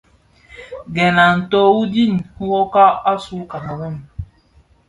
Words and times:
Gèn 0.95 1.15
a 1.25 1.27
nto 1.39 1.59
u 1.79 1.81
dhid 1.91 2.13
nwokag, 2.43 2.93
asuu 3.11 3.35
mun 3.37 3.49
Kameroun. 3.51 3.95